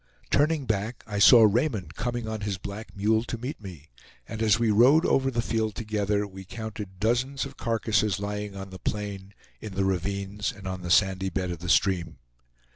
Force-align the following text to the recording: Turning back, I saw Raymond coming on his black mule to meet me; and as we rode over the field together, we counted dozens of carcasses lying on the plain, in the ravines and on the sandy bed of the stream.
Turning 0.31 0.65
back, 0.65 1.03
I 1.05 1.19
saw 1.19 1.43
Raymond 1.43 1.93
coming 1.93 2.27
on 2.27 2.41
his 2.41 2.57
black 2.57 2.97
mule 2.97 3.23
to 3.25 3.37
meet 3.37 3.61
me; 3.61 3.89
and 4.27 4.41
as 4.41 4.57
we 4.57 4.71
rode 4.71 5.05
over 5.05 5.29
the 5.29 5.43
field 5.43 5.75
together, 5.75 6.25
we 6.25 6.43
counted 6.43 6.99
dozens 6.99 7.45
of 7.45 7.55
carcasses 7.55 8.19
lying 8.19 8.55
on 8.55 8.71
the 8.71 8.79
plain, 8.79 9.35
in 9.59 9.75
the 9.75 9.85
ravines 9.85 10.51
and 10.51 10.65
on 10.67 10.81
the 10.81 10.89
sandy 10.89 11.29
bed 11.29 11.51
of 11.51 11.59
the 11.59 11.69
stream. 11.69 12.17